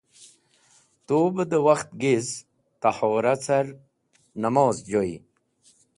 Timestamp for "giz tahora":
2.01-3.33